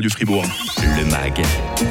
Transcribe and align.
du 0.00 0.10
Fribourg. 0.10 0.44
Le 0.78 1.04
MAG, 1.06 1.42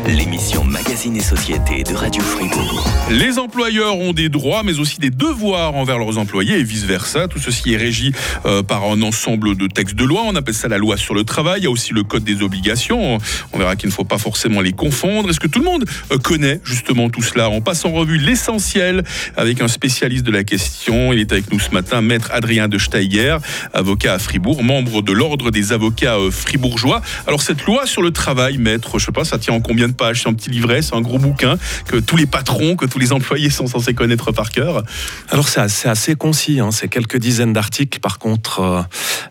l'émission 0.08 0.64
Magazine 0.64 1.16
et 1.16 1.22
Société 1.22 1.84
de 1.84 1.94
Radio 1.94 2.22
Fribourg. 2.22 2.88
Les 3.10 3.38
employeurs 3.38 3.98
ont 3.98 4.14
des 4.14 4.30
droits 4.30 4.64
mais 4.64 4.80
aussi 4.80 5.00
des 5.00 5.10
devoirs 5.10 5.76
envers 5.76 5.98
leurs 5.98 6.18
employés 6.18 6.60
et 6.60 6.64
vice-versa. 6.64 7.28
Tout 7.28 7.40
ceci 7.40 7.74
est 7.74 7.78
régi 7.78 8.14
euh, 8.46 8.64
par 8.64 8.84
un 8.86 9.02
ensemble 9.02 9.58
de 9.58 9.68
textes 9.68 9.96
de 9.96 10.06
loi. 10.06 10.22
On 10.26 10.36
appelle 10.36 10.54
ça 10.54 10.68
la 10.68 10.78
loi 10.78 10.96
sur 10.96 11.14
le 11.14 11.24
travail. 11.24 11.62
Il 11.62 11.64
y 11.66 11.68
a 11.68 11.70
aussi 11.70 11.94
le 11.94 12.04
code 12.04 12.24
des 12.24 12.42
obligations. 12.42 13.18
On 13.54 13.58
verra 13.58 13.76
qu'il 13.76 13.90
ne 13.90 13.94
faut 13.94 14.06
pas 14.06 14.18
forcément 14.18 14.62
les 14.62 14.74
confondre. 14.74 15.30
Est-ce 15.30 15.40
que 15.40 15.48
tout 15.48 15.60
le 15.60 15.66
monde 15.66 15.86
euh, 16.12 16.18
connaît 16.18 16.62
justement 16.64 17.10
tout 17.10 17.24
cela? 17.24 17.50
On 17.50 17.62
passe 17.62 17.84
en 17.84 17.92
revue 17.92 18.18
l'essentiel 18.18 19.04
avec 19.36 19.62
un 19.62 19.68
spécialiste 19.68 20.24
de 20.24 20.32
la 20.32 20.44
question. 20.44 21.14
Il 21.14 21.20
est 21.20 21.32
avec 21.32 21.52
nous 21.52 21.60
ce 21.60 21.72
matin, 21.72 22.02
maître 22.02 22.30
Adrien 22.32 22.68
de 22.68 22.78
Steiger, 22.78 23.38
avocat 23.74 24.14
à 24.14 24.20
Fribourg, 24.20 24.64
membre 24.64 25.02
de 25.02 25.12
l'ordre 25.12 25.52
des 25.52 25.74
avocats 25.74 26.18
euh, 26.18 26.32
fribourgeois. 26.32 27.02
Alors 27.26 27.42
cette 27.42 27.64
loi 27.66 27.86
sur 27.86 27.97
le 28.02 28.12
travail, 28.12 28.58
maître, 28.58 29.00
je 29.00 29.06
sais 29.06 29.12
pas, 29.12 29.26
ça 29.26 29.38
tient 29.38 29.54
en 29.54 29.62
combien 29.62 29.88
de 29.88 29.94
pages? 29.94 30.24
C'est 30.24 30.30
un 30.30 30.34
petit 30.34 30.50
livret, 30.50 30.82
c'est 30.82 30.96
un 30.96 31.02
gros 31.02 31.20
bouquin 31.20 31.58
que 31.86 31.98
tous 31.98 32.18
les 32.18 32.26
patrons, 32.26 32.76
que 32.76 32.86
tous 32.86 33.00
les 33.00 33.14
employés 33.14 33.50
sont 33.50 33.68
censés 33.68 33.94
connaître 33.94 34.32
par 34.32 34.52
cœur 34.52 34.84
Alors 35.30 35.48
c'est 35.48 35.90
assez, 35.90 36.16
concis, 36.16 36.60
hein. 36.60 36.72
c'est 36.72 36.88
quelques 36.88 37.18
dizaines 37.18 37.54
d'articles. 37.54 38.00
Par 38.00 38.20
contre, 38.20 38.60
euh, 38.60 38.82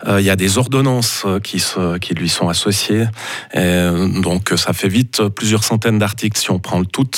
euh, 0.06 0.20
il 0.20 0.26
y 0.26 0.30
a 0.30 0.36
des 0.36 0.58
ordonnances 0.58 1.22
euh, 1.26 1.40
qui, 1.40 1.62
qui 2.00 2.14
lui 2.14 2.28
sont 2.28 2.48
associées. 2.48 3.06
Donc 3.54 4.52
ça 4.56 4.72
fait 4.72 4.88
vite 4.88 5.22
plusieurs 5.28 5.64
centaines 5.64 5.98
d'articles 5.98 6.38
si 6.38 6.50
on 6.50 6.58
prend 6.58 6.78
le 6.78 6.86
tout. 6.86 7.10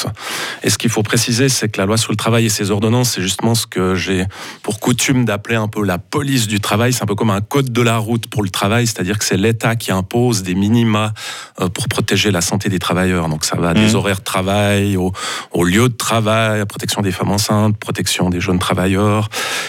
Et 0.63 0.71
ce 0.71 0.79
qu'il 0.79 0.91
faut 0.91 1.03
préciser, 1.03 1.49
c'est 1.49 1.69
que 1.69 1.81
la 1.81 1.87
loi 1.87 1.97
sur 1.97 2.13
le 2.13 2.17
travail 2.17 2.47
et 2.47 2.49
ses 2.49 2.71
ordonnances, 2.71 3.13
c'est 3.13 3.23
justement 3.23 3.55
ce 3.55 3.67
que 3.67 3.95
j'ai 3.95 4.25
pour 4.63 4.81
coutume 4.81 5.25
d'appeler 5.25 5.57
un 5.57 5.69
peu 5.69 5.85
la 5.85 5.99
police 5.99 6.47
du 6.47 6.61
travail. 6.61 6.93
C'est 6.93 7.03
un 7.03 7.07
peu 7.07 7.15
comme 7.15 7.31
un 7.31 7.41
code 7.41 7.73
de 7.73 7.83
la 7.83 7.99
route 7.99 8.27
pour 8.29 8.43
le 8.43 8.51
travail, 8.51 8.87
c'est-à-dire 8.87 9.19
que 9.19 9.25
c'est 9.25 9.37
l'État 9.37 9.77
qui 9.77 9.93
impose 9.93 10.43
des 10.43 10.55
minima 10.55 11.13
pour 11.75 11.89
protéger 11.89 12.31
la 12.31 12.41
santé 12.41 12.69
des 12.69 12.79
travailleurs. 12.79 13.29
Donc 13.29 13.45
ça 13.45 13.57
va 13.57 13.75
des 13.75 13.93
mmh. 13.93 13.97
horaires 13.97 14.19
de 14.19 14.25
travail, 14.25 14.97
au, 14.97 15.13
au, 15.53 15.65
lieu 15.65 15.89
de 15.89 15.95
travail, 15.95 16.65
protection 16.67 17.03
des 17.03 17.13
femmes 17.13 17.31
enceintes, 17.31 17.77
protection 17.77 18.31
des 18.31 18.41
jeunes 18.41 18.59
travailleurs. 18.59 19.29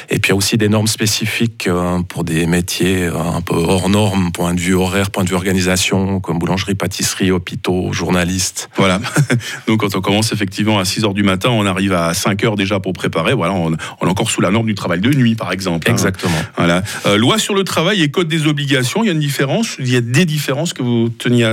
Et 0.09 0.20
puis 0.20 0.30
il 0.30 0.31
y 0.31 0.34
a 0.34 0.36
aussi 0.36 0.58
des 0.58 0.70
normes 0.70 0.88
spécifiques 0.88 1.67
euh, 1.67 2.02
pour 2.02 2.23
des 2.23 2.45
métiers 2.45 3.06
euh, 3.06 3.17
un 3.17 3.42
peu 3.42 3.56
hors 3.56 3.89
normes, 3.89 4.31
point 4.31 4.53
de 4.53 4.59
vue 4.59 4.73
horaire, 4.73 5.11
point 5.11 5.23
de 5.23 5.30
vue 5.30 5.36
organisation, 5.36 6.20
comme 6.20 6.39
boulangerie, 6.39 6.76
pâtisserie, 6.76 7.31
hôpitaux, 7.31 7.92
journalistes. 7.94 8.70
Voilà. 8.76 9.00
Donc 9.67 9.81
quand 9.81 9.95
on 9.95 10.02
commence 10.02 10.31
effectivement 10.31 10.80
à 10.80 10.86
6 10.86 11.06
heures 11.06 11.14
du 11.14 11.23
matin, 11.23 11.50
on 11.50 11.66
arrive 11.66 11.94
à 11.94 12.14
5 12.14 12.44
heures 12.44 12.56
déjà 12.56 12.80
pour 12.80 12.94
préparer. 12.94 13.33
Voilà, 13.33 13.54
on, 13.54 13.76
on 14.02 14.08
est 14.08 14.09
encore 14.09 14.31
sous 14.31 14.42
la 14.42 14.52
norme 14.52 14.67
du 14.67 14.76
travail 14.76 15.00
de 15.00 15.14
nuit, 15.14 15.36
par 15.36 15.52
exemple. 15.52 15.88
Hein. 15.89 15.94
Exactement. 15.94 16.33
Voilà. 16.58 16.83
loi 17.17 17.38
sur 17.38 17.54
le 17.54 17.64
travail 17.64 18.02
et 18.02 18.09
code 18.09 18.28
des 18.28 18.48
obligations. 18.48 19.04
Il 19.04 19.08
y 19.08 19.09
a 19.09 19.14
une 19.14 19.20
différence. 19.20 19.78
Il 19.80 19.92
y 19.92 19.95
a 19.95 20.02
des 20.02 20.26
différences 20.26 20.73
que 20.73 20.83
vous 20.83 21.09
teniez 21.09 21.45
à 21.45 21.48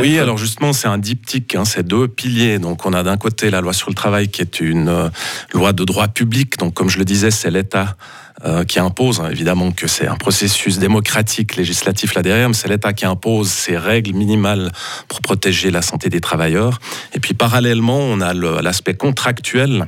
Oui, 0.00 0.18
alors 0.18 0.38
justement, 0.38 0.72
c'est 0.72 0.88
un 0.88 0.98
diptyque, 0.98 1.54
hein, 1.54 1.64
c'est 1.64 1.86
deux 1.86 2.08
piliers. 2.08 2.58
Donc 2.58 2.86
on 2.86 2.92
a 2.92 3.02
d'un 3.02 3.16
côté 3.16 3.50
la 3.50 3.60
loi 3.60 3.72
sur 3.72 3.88
le 3.88 3.94
travail 3.94 4.28
qui 4.28 4.42
est 4.42 4.60
une 4.60 4.88
euh, 4.88 5.08
loi 5.52 5.72
de 5.72 5.84
droit 5.84 6.08
public. 6.08 6.58
Donc 6.58 6.74
comme 6.74 6.88
je 6.88 6.98
le 6.98 7.04
disais, 7.04 7.30
c'est 7.30 7.50
l'État 7.50 7.96
euh, 8.44 8.64
qui 8.64 8.78
impose, 8.78 9.20
hein, 9.20 9.30
évidemment 9.30 9.70
que 9.70 9.86
c'est 9.86 10.06
un 10.06 10.16
processus 10.16 10.78
démocratique, 10.78 11.56
législatif 11.56 12.14
là 12.14 12.20
derrière, 12.22 12.48
mais 12.48 12.54
c'est 12.54 12.68
l'État 12.68 12.92
qui 12.92 13.06
impose 13.06 13.48
ces 13.48 13.78
règles 13.78 14.12
minimales 14.12 14.72
pour 15.08 15.22
protéger 15.22 15.70
la 15.70 15.80
santé 15.80 16.10
des 16.10 16.20
travailleurs. 16.20 16.78
Et 17.14 17.20
puis 17.20 17.32
parallèlement, 17.32 17.98
on 17.98 18.20
a 18.20 18.34
l'aspect 18.34 18.94
contractuel 18.94 19.86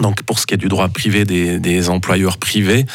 donc 0.00 0.22
pour 0.22 0.38
ce 0.38 0.46
qui 0.46 0.54
est 0.54 0.58
du 0.58 0.68
droit 0.68 0.88
privé 0.88 1.24
des, 1.24 1.58
des 1.58 1.88
employeurs 1.88 2.38
privés, 2.38 2.86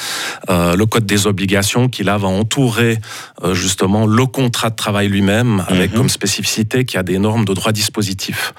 euh, 0.50 0.76
le 0.76 0.86
code 0.86 1.06
des 1.06 1.28
obligations 1.28 1.90
qui 1.90 2.04
là 2.04 2.18
va 2.18 2.28
entourer 2.28 3.00
euh, 3.44 3.54
justement 3.54 4.06
le 4.06 4.26
contrat 4.26 4.70
de 4.70 4.76
travail 4.76 5.08
lui-même 5.08 5.64
avec 5.68 5.92
mhm. 5.92 5.98
comme 5.98 6.10
spécificité 6.10 6.86
qu'il 6.86 6.98
y 6.98 7.00
a 7.00 7.04
des 7.04 7.20
normes 7.20 7.46
de 7.46 7.54
droit 7.54 7.72
dispositif. 7.72 8.54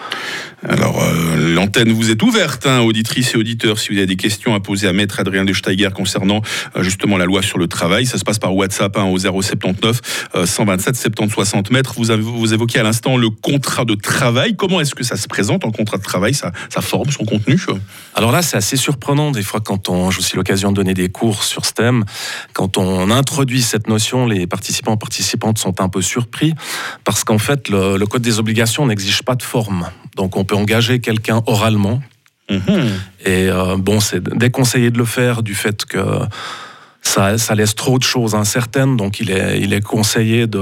Alors 0.68 1.02
euh, 1.02 1.54
l'antenne 1.54 1.92
vous 1.92 2.10
est 2.10 2.22
ouverte, 2.22 2.66
hein, 2.66 2.80
auditrices 2.80 3.34
et 3.34 3.36
auditeurs, 3.36 3.80
si 3.80 3.88
vous 3.88 3.96
avez 3.96 4.06
des 4.06 4.16
questions 4.16 4.54
à 4.54 4.60
poser 4.60 4.86
à 4.86 4.92
Maître 4.92 5.18
Adrien 5.18 5.44
de 5.44 5.52
Steiger 5.52 5.88
concernant 5.92 6.40
euh, 6.76 6.84
justement 6.84 7.18
la 7.18 7.24
loi 7.24 7.42
sur 7.42 7.58
le 7.58 7.66
travail, 7.66 8.06
ça 8.06 8.16
se 8.16 8.24
passe 8.24 8.38
par 8.38 8.54
WhatsApp 8.54 8.96
hein, 8.96 9.04
au 9.04 9.18
079 9.18 10.00
127 10.44 10.96
70 10.96 11.32
60 11.32 11.70
mètres. 11.72 11.94
Vous, 11.96 12.04
vous 12.38 12.54
évoquez 12.54 12.78
à 12.78 12.84
l'instant 12.84 13.16
le 13.16 13.30
contrat 13.30 13.84
de 13.84 13.94
travail. 13.94 14.54
Comment 14.54 14.80
est-ce 14.80 14.94
que 14.94 15.02
ça 15.02 15.16
se 15.16 15.26
présente 15.26 15.64
en 15.64 15.72
contrat 15.72 15.98
de 15.98 16.02
travail, 16.02 16.34
sa, 16.34 16.52
forme, 16.80 17.10
son 17.10 17.24
contenu 17.24 17.60
Alors 18.14 18.30
là, 18.30 18.42
c'est 18.42 18.56
assez 18.56 18.76
surprenant 18.76 19.32
des 19.32 19.42
fois 19.42 19.60
quand 19.60 19.88
on, 19.88 20.10
j'ai 20.10 20.18
aussi 20.18 20.36
l'occasion 20.36 20.70
de 20.70 20.76
donner 20.76 20.94
des 20.94 21.08
cours 21.08 21.42
sur 21.42 21.66
ce 21.66 21.72
thème, 21.72 22.04
quand 22.52 22.78
on 22.78 23.10
introduit 23.10 23.62
cette 23.62 23.88
notion, 23.88 24.26
les 24.26 24.46
participants 24.46 24.96
participantes 24.96 25.58
sont 25.58 25.80
un 25.80 25.88
peu 25.88 26.02
surpris 26.02 26.54
parce 27.04 27.24
qu'en 27.24 27.38
fait, 27.38 27.68
le, 27.68 28.04
code 28.06 28.22
des 28.22 28.38
obligations 28.38 28.86
n'exige 28.86 29.22
pas 29.22 29.34
de 29.34 29.42
forme. 29.42 29.88
Donc 30.16 30.36
on 30.36 30.44
engager 30.54 31.00
quelqu'un 31.00 31.42
oralement. 31.46 32.02
Mhm. 32.50 32.90
Et 33.24 33.48
euh, 33.48 33.76
bon, 33.76 34.00
c'est 34.00 34.22
déconseillé 34.22 34.90
de 34.90 34.98
le 34.98 35.04
faire 35.04 35.42
du 35.42 35.54
fait 35.54 35.84
que 35.84 35.98
ça, 37.00 37.38
ça 37.38 37.54
laisse 37.54 37.74
trop 37.74 37.98
de 37.98 38.04
choses 38.04 38.34
incertaines. 38.34 38.96
Donc 38.96 39.20
il 39.20 39.30
est, 39.30 39.60
il 39.60 39.72
est 39.72 39.80
conseillé 39.80 40.46
de 40.46 40.60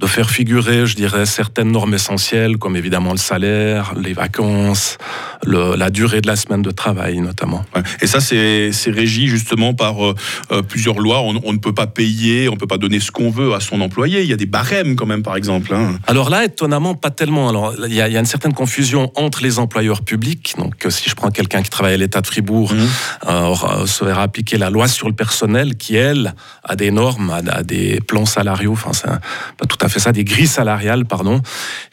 de 0.00 0.06
faire 0.06 0.30
figurer, 0.30 0.86
je 0.86 0.96
dirais, 0.96 1.26
certaines 1.26 1.70
normes 1.70 1.92
essentielles, 1.92 2.56
comme 2.56 2.74
évidemment 2.74 3.12
le 3.12 3.18
salaire, 3.18 3.92
les 4.00 4.14
vacances, 4.14 4.96
le, 5.44 5.76
la 5.76 5.90
durée 5.90 6.22
de 6.22 6.26
la 6.26 6.36
semaine 6.36 6.62
de 6.62 6.70
travail 6.70 7.20
notamment. 7.20 7.64
Et 8.00 8.06
ça, 8.06 8.20
c'est 8.20 8.70
régi 8.86 9.28
justement 9.28 9.74
par 9.74 10.04
euh, 10.04 10.14
euh, 10.52 10.62
plusieurs 10.62 10.98
lois. 10.98 11.20
On, 11.20 11.52
ne 11.52 11.58
peut 11.58 11.74
pas 11.74 11.86
payer, 11.86 12.48
on 12.48 12.52
ne 12.52 12.58
peut 12.58 12.66
pas 12.66 12.78
donner 12.78 12.98
ce 12.98 13.10
qu'on 13.10 13.30
veut 13.30 13.52
à 13.52 13.60
son 13.60 13.80
employé. 13.82 14.22
Il 14.22 14.28
y 14.28 14.32
a 14.32 14.36
des 14.36 14.46
barèmes 14.46 14.96
quand 14.96 15.06
même, 15.06 15.22
par 15.22 15.36
exemple. 15.36 15.74
Hein. 15.74 15.98
Alors 16.06 16.30
là, 16.30 16.44
étonnamment, 16.44 16.94
pas 16.94 17.10
tellement. 17.10 17.50
Alors 17.50 17.74
il 17.86 17.92
y, 17.92 18.00
a, 18.00 18.08
il 18.08 18.14
y, 18.14 18.16
a, 18.16 18.20
une 18.20 18.26
certaine 18.26 18.54
confusion 18.54 19.12
entre 19.16 19.42
les 19.42 19.58
employeurs 19.58 20.02
publics. 20.02 20.54
Donc 20.56 20.86
si 20.88 21.10
je 21.10 21.14
prends 21.14 21.30
quelqu'un 21.30 21.62
qui 21.62 21.70
travaille 21.70 21.94
à 21.94 21.98
l'État 21.98 22.22
de 22.22 22.26
Fribourg, 22.26 22.72
mmh. 22.72 23.28
euh, 23.28 23.86
se 23.86 24.04
verra 24.04 24.22
appliquer 24.22 24.56
la 24.56 24.70
loi 24.70 24.88
sur 24.88 25.08
le 25.08 25.14
personnel 25.14 25.76
qui, 25.76 25.96
elle, 25.96 26.34
a 26.64 26.74
des 26.74 26.90
normes, 26.90 27.30
a, 27.30 27.62
des 27.62 28.00
plans 28.00 28.26
salariaux. 28.26 28.72
Enfin, 28.72 28.92
c'est 28.94 29.08
pas 29.08 29.66
tout 29.68 29.78
à 29.82 29.89
fait 29.90 30.00
ça, 30.00 30.12
des 30.12 30.24
grilles 30.24 30.46
salariales, 30.46 31.04
pardon. 31.04 31.40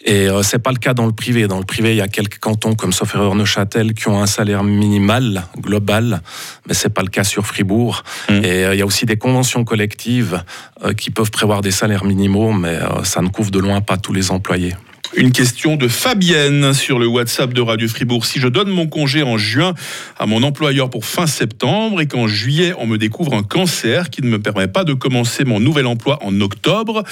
Et 0.06 0.30
euh, 0.30 0.44
c'est 0.44 0.60
pas 0.60 0.72
le 0.72 0.78
cas 0.78 0.94
dans 0.94 1.06
le 1.06 1.12
privé. 1.12 1.48
Dans 1.48 1.58
le 1.60 1.66
privé, 1.66 1.92
il 1.92 1.98
y 1.98 2.02
a 2.02 2.08
quelques 2.08 2.40
cantons 2.40 2.76
comme 2.76 2.94
sauf 2.94 3.16
erreur 3.16 3.36
Neuchâtel 3.36 3.94
qui 3.94 4.08
ont 4.08 4.22
un 4.22 4.28
salaire 4.28 4.64
minimal 4.64 5.44
global, 5.60 6.22
mais 6.68 6.74
c'est 6.74 6.90
pas 6.90 7.02
le 7.02 7.10
cas 7.10 7.24
sur 7.24 7.46
Fribourg. 7.46 8.04
Mmh. 8.30 8.34
Et 8.44 8.66
euh, 8.66 8.76
il 8.76 8.80
y 8.80 8.82
a 8.82 8.86
aussi 8.86 9.06
des 9.06 9.18
conventions 9.18 9.64
collectives 9.64 10.44
euh, 10.84 10.94
qui 10.94 11.12
peuvent 11.12 11.32
prévoir 11.32 11.62
des 11.62 11.72
salaires 11.72 12.06
minimaux, 12.06 12.52
mais 12.52 12.80
ça 13.04 13.22
ne 13.22 13.30
couvre 13.30 13.52
de 13.52 13.60
loin 13.60 13.82
pas 13.82 13.98
tous 13.98 14.14
les 14.14 14.32
employés. 14.32 14.74
Une 15.16 15.32
question 15.32 15.78
de 15.78 15.88
Fabienne 15.88 16.74
sur 16.74 17.00
le 17.00 17.08
WhatsApp 17.08 17.54
de 17.54 17.62
Radio 17.62 17.88
Fribourg. 17.88 18.26
Si 18.26 18.40
je 18.40 18.48
donne 18.48 18.70
mon 18.70 18.88
congé 18.88 19.24
en 19.24 19.38
juin 19.38 19.74
à 20.20 20.26
mon 20.26 20.44
employeur 20.44 20.90
pour 20.90 21.06
fin 21.06 21.28
septembre 21.28 22.02
et 22.02 22.08
qu'en 22.08 22.28
juillet 22.28 22.74
on 22.78 22.86
me 22.86 22.98
découvre 22.98 23.34
un 23.34 23.44
cancer 23.44 24.10
qui 24.10 24.22
ne 24.22 24.28
me 24.28 24.40
permet 24.40 24.68
pas 24.68 24.84
de 24.84 24.94
commencer 24.94 25.46
mon 25.46 25.60
nouvel 25.60 25.88
emploi 25.88 26.20
en 26.24 26.42
octobre, 26.42 27.04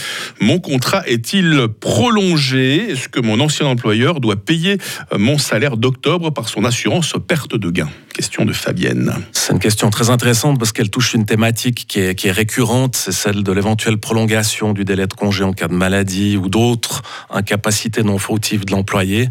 mon 0.41 0.59
contrat 0.59 1.07
est-il 1.07 1.67
prolongé? 1.79 2.91
Est-ce 2.91 3.07
que 3.07 3.21
mon 3.21 3.39
ancien 3.39 3.65
employeur 3.65 4.19
doit 4.19 4.35
payer 4.35 4.77
euh, 5.13 5.17
mon 5.17 5.37
salaire 5.37 5.77
d'octobre 5.77 6.31
par 6.31 6.49
son 6.49 6.65
assurance 6.65 7.13
perte 7.27 7.55
de 7.55 7.69
gain 7.69 7.89
Question 8.13 8.45
de 8.45 8.53
Fabienne. 8.53 9.13
C'est 9.33 9.51
une 9.51 9.59
question 9.59 9.89
très 9.89 10.09
intéressante 10.09 10.57
parce 10.57 10.71
qu'elle 10.71 10.89
touche 10.89 11.13
une 11.15 11.25
thématique 11.25 11.85
qui 11.87 11.99
est, 11.99 12.15
qui 12.15 12.27
est 12.27 12.31
récurrente, 12.31 12.95
c'est 12.95 13.11
celle 13.11 13.43
de 13.43 13.51
l'éventuelle 13.51 13.97
prolongation 13.97 14.71
du 14.71 14.85
délai 14.85 15.05
de 15.05 15.13
congé 15.13 15.43
en 15.43 15.51
cas 15.51 15.67
de 15.67 15.73
maladie 15.73 16.37
ou 16.37 16.47
d'autres 16.47 17.01
incapacités 17.29 17.84
non 18.03 18.17
fautive 18.17 18.65
de 18.65 18.71
l'employé. 18.71 19.29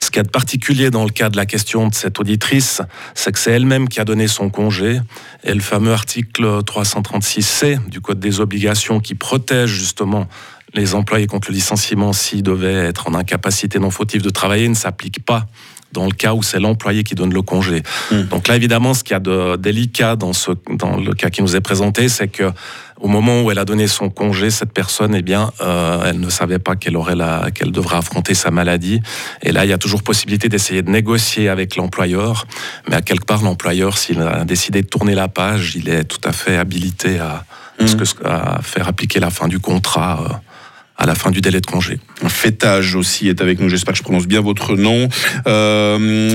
Ce 0.00 0.10
qui 0.10 0.18
est 0.18 0.30
particulier 0.30 0.90
dans 0.90 1.04
le 1.04 1.10
cas 1.10 1.30
de 1.30 1.36
la 1.36 1.46
question 1.46 1.88
de 1.88 1.94
cette 1.94 2.18
auditrice, 2.18 2.82
c'est 3.14 3.32
que 3.32 3.38
c'est 3.38 3.52
elle-même 3.52 3.88
qui 3.88 4.00
a 4.00 4.04
donné 4.04 4.26
son 4.26 4.50
congé. 4.50 5.00
Et 5.44 5.54
le 5.54 5.60
fameux 5.60 5.92
article 5.92 6.42
336C 6.42 7.88
du 7.88 8.00
Code 8.00 8.18
des 8.18 8.40
obligations 8.40 8.98
qui 8.98 9.14
protège 9.14 9.70
justement 9.70 10.26
les 10.74 10.94
employés 10.94 11.26
contre 11.26 11.50
le 11.50 11.54
licenciement 11.54 12.12
s'ils 12.12 12.42
devaient 12.42 12.86
être 12.86 13.08
en 13.08 13.14
incapacité 13.14 13.78
non 13.78 13.90
fautive 13.90 14.22
de 14.22 14.30
travailler 14.30 14.68
ne 14.68 14.74
s'applique 14.74 15.24
pas 15.24 15.46
dans 15.92 16.06
le 16.06 16.12
cas 16.12 16.34
où 16.34 16.42
c'est 16.42 16.60
l'employé 16.60 17.04
qui 17.04 17.14
donne 17.14 17.32
le 17.32 17.42
congé. 17.42 17.82
Hmm. 18.10 18.22
Donc 18.24 18.48
là, 18.48 18.56
évidemment, 18.56 18.94
ce 18.94 19.04
qu'il 19.04 19.12
y 19.12 19.16
a 19.16 19.20
de 19.20 19.56
délicat 19.56 20.16
dans, 20.16 20.32
ce, 20.32 20.52
dans 20.70 20.96
le 20.96 21.14
cas 21.14 21.30
qui 21.30 21.42
nous 21.42 21.56
est 21.56 21.60
présenté, 21.60 22.08
c'est 22.08 22.28
que 22.28 22.50
au 23.00 23.08
moment 23.08 23.42
où 23.42 23.50
elle 23.50 23.58
a 23.58 23.64
donné 23.64 23.88
son 23.88 24.10
congé, 24.10 24.50
cette 24.50 24.72
personne, 24.72 25.14
eh 25.16 25.22
bien, 25.22 25.50
euh, 25.60 26.04
elle 26.06 26.20
ne 26.20 26.30
savait 26.30 26.60
pas 26.60 26.76
qu'elle 26.76 26.96
aurait 26.96 27.16
la, 27.16 27.50
qu'elle 27.50 27.72
devrait 27.72 27.96
affronter 27.96 28.32
sa 28.32 28.52
maladie. 28.52 29.00
Et 29.42 29.50
là, 29.50 29.64
il 29.64 29.70
y 29.70 29.72
a 29.72 29.78
toujours 29.78 30.04
possibilité 30.04 30.48
d'essayer 30.48 30.82
de 30.82 30.90
négocier 30.90 31.48
avec 31.48 31.74
l'employeur. 31.74 32.46
Mais 32.88 32.94
à 32.94 33.02
quelque 33.02 33.26
part, 33.26 33.42
l'employeur, 33.42 33.98
s'il 33.98 34.22
a 34.22 34.44
décidé 34.44 34.82
de 34.82 34.86
tourner 34.86 35.16
la 35.16 35.26
page, 35.26 35.74
il 35.74 35.88
est 35.88 36.04
tout 36.04 36.20
à 36.22 36.32
fait 36.32 36.56
habilité 36.56 37.18
à, 37.18 37.44
hmm. 37.80 37.86
à 38.24 38.62
faire 38.62 38.86
appliquer 38.86 39.18
la 39.18 39.30
fin 39.30 39.48
du 39.48 39.58
contrat. 39.58 40.24
Euh, 40.24 40.34
à 41.02 41.06
la 41.06 41.14
fin 41.16 41.30
du 41.30 41.40
délai 41.40 41.60
de 41.60 41.66
congé. 41.66 41.98
Fêtage 42.28 42.94
aussi 42.94 43.28
est 43.28 43.40
avec 43.40 43.60
nous. 43.60 43.68
J'espère 43.68 43.92
que 43.92 43.98
je 43.98 44.02
prononce 44.02 44.26
bien 44.26 44.40
votre 44.40 44.76
nom. 44.76 45.08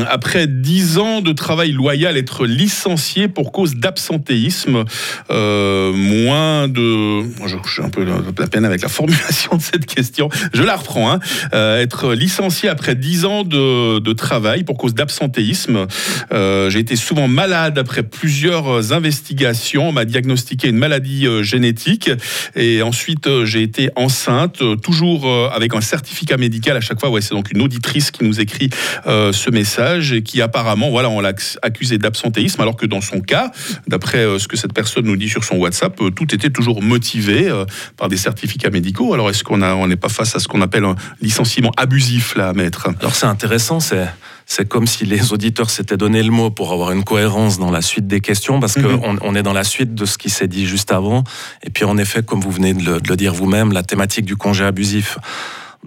après 0.09 0.47
dix 0.47 0.97
ans 0.97 1.21
de 1.21 1.31
travail 1.31 1.71
loyal, 1.71 2.17
être 2.17 2.45
licencié 2.45 3.27
pour 3.27 3.51
cause 3.51 3.75
d'absentéisme, 3.75 4.83
moins 5.29 6.67
de, 6.67 7.21
je, 7.45 7.55
suis 7.71 7.83
un 7.83 7.89
peu 7.89 8.05
la 8.05 8.47
peine 8.47 8.65
avec 8.65 8.81
la 8.81 8.89
formulation 8.97 9.55
de 9.55 9.61
cette 9.61 9.85
question. 9.85 10.29
Je 10.53 10.63
la 10.63 10.75
reprends. 10.75 11.11
Hein. 11.11 11.19
être 11.53 12.13
licencié 12.13 12.69
après 12.69 12.95
dix 12.95 13.25
ans 13.25 13.43
de, 13.43 13.99
de 13.99 14.13
travail 14.13 14.63
pour 14.63 14.77
cause 14.77 14.93
d'absentéisme. 14.93 15.87
J'ai 16.31 16.79
été 16.79 16.95
souvent 16.95 17.27
malade 17.27 17.77
après 17.77 18.03
plusieurs 18.03 18.93
investigations. 18.93 19.89
On 19.89 19.91
m'a 19.91 20.05
diagnostiqué 20.05 20.69
une 20.69 20.77
maladie 20.77 21.27
génétique 21.41 22.09
et 22.55 22.81
ensuite 22.81 23.43
j'ai 23.45 23.61
été 23.61 23.89
enceinte, 23.95 24.61
toujours 24.81 25.27
avec 25.53 25.73
un 25.73 25.76
certificat 25.81 26.37
médical 26.37 26.77
à 26.77 26.81
chaque 26.81 26.99
fois. 26.99 27.09
Ouais, 27.09 27.21
c'est 27.21 27.35
donc 27.35 27.51
une 27.51 27.61
auditrice 27.61 28.11
qui 28.11 28.23
nous 28.23 28.39
écrit 28.39 28.69
ce 29.05 29.49
message 29.49 30.13
et 30.13 30.23
qui 30.23 30.41
apparemment, 30.41 30.89
voilà, 30.89 31.09
on 31.09 31.21
l'a 31.21 31.33
accusé 31.61 31.97
d'absentéisme, 31.97 32.61
alors 32.61 32.75
que 32.75 32.85
dans 32.85 33.01
son 33.01 33.19
cas, 33.21 33.51
d'après 33.87 34.23
ce 34.39 34.47
que 34.47 34.57
cette 34.57 34.73
personne 34.73 35.05
nous 35.05 35.17
dit 35.17 35.29
sur 35.29 35.43
son 35.43 35.57
WhatsApp, 35.57 35.99
tout 36.15 36.35
était 36.35 36.49
toujours 36.49 36.81
motivé 36.81 37.51
par 37.97 38.09
des 38.09 38.17
certificats 38.17 38.69
médicaux. 38.69 39.13
Alors 39.13 39.29
est-ce 39.29 39.43
qu'on 39.43 39.87
n'est 39.87 39.95
pas 39.95 40.09
face 40.09 40.35
à 40.35 40.39
ce 40.39 40.47
qu'on 40.47 40.61
appelle 40.61 40.85
un 40.85 40.95
licenciement 41.21 41.71
abusif 41.77 42.35
là, 42.35 42.53
maître? 42.53 42.89
Alors 42.99 43.15
c'est 43.15 43.27
intéressant, 43.27 43.79
c'est 43.79 44.07
c'est 44.49 44.67
comme 44.67 44.87
si 44.87 45.05
les 45.05 45.33
auditeurs 45.33 45.69
s'étaient 45.69 45.97
donné 45.97 46.23
le 46.23 46.31
mot 46.31 46.49
pour 46.49 46.71
avoir 46.71 46.93
une 46.93 47.03
cohérence 47.03 47.59
dans 47.59 47.69
la 47.69 47.81
suite 47.81 48.07
des 48.07 48.21
questions, 48.21 48.61
parce 48.61 48.75
qu'on 48.75 49.13
mhm. 49.13 49.19
on 49.21 49.35
est 49.35 49.43
dans 49.43 49.53
la 49.53 49.65
suite 49.65 49.93
de 49.93 50.05
ce 50.05 50.17
qui 50.17 50.29
s'est 50.29 50.47
dit 50.47 50.65
juste 50.65 50.91
avant. 50.93 51.25
Et 51.63 51.69
puis 51.69 51.83
en 51.83 51.97
effet, 51.97 52.23
comme 52.23 52.39
vous 52.39 52.49
venez 52.49 52.73
de 52.73 53.01
le, 53.07 53.15
dire 53.17 53.33
vous-même, 53.33 53.73
la 53.73 53.83
thématique 53.83 54.25
du 54.25 54.37
congé 54.37 54.63
abusif. 54.63 55.19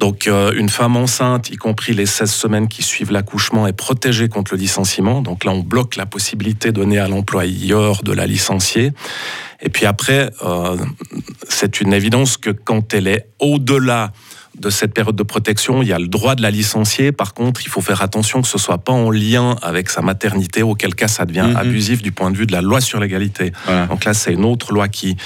Donc 0.00 0.26
euh, 0.26 0.52
une 0.56 0.70
femme 0.70 0.96
enceinte, 0.96 1.50
y 1.50 1.56
compris 1.56 1.92
les 1.92 2.06
16 2.06 2.32
semaines 2.32 2.68
qui 2.68 2.82
suivent 2.82 3.12
l'accouchement, 3.12 3.66
est 3.66 3.74
protégée 3.74 4.30
contre 4.30 4.54
le 4.54 4.58
licenciement. 4.58 5.20
Donc 5.20 5.44
là, 5.44 5.52
on 5.52 5.60
bloque 5.60 5.96
la 5.96 6.06
possibilité 6.06 6.72
donnée 6.72 6.98
à 6.98 7.06
l'employeur 7.06 8.02
de 8.02 8.12
la 8.12 8.26
licencier. 8.26 8.92
Et 9.60 9.68
puis 9.68 9.84
après, 9.84 10.30
euh, 10.42 10.78
c'est 11.50 11.82
une 11.82 11.92
évidence 11.92 12.38
que 12.38 12.48
quand 12.48 12.94
elle 12.94 13.08
est 13.08 13.28
au-delà 13.40 14.12
de 14.60 14.70
cette 14.70 14.92
période 14.92 15.16
de 15.16 15.22
protection, 15.22 15.82
il 15.82 15.88
y 15.88 15.92
a 15.92 15.98
le 15.98 16.08
droit 16.08 16.34
de 16.34 16.42
la 16.42 16.50
licencier. 16.50 17.12
Par 17.12 17.34
contre, 17.34 17.62
il 17.64 17.68
faut 17.70 17.80
faire 17.80 18.02
attention 18.02 18.42
que 18.42 18.48
ce 18.48 18.58
soit 18.58 18.78
pas 18.78 18.92
en 18.92 19.10
lien 19.10 19.56
avec 19.62 19.88
sa 19.88 20.02
maternité, 20.02 20.62
auquel 20.62 20.94
cas 20.94 21.08
ça 21.08 21.24
devient 21.24 21.48
mhm. 21.48 21.56
abusif 21.56 22.02
du 22.02 22.12
point 22.12 22.30
de 22.30 22.36
vue 22.36 22.46
de 22.46 22.52
la 22.52 22.60
loi 22.60 22.80
sur 22.80 23.00
l'égalité. 23.00 23.52
Donc 23.88 24.04
là, 24.04 24.14
c'est 24.14 24.32
une 24.32 24.44
autre 24.44 24.72
loi 24.72 24.88
qui, 24.88 25.16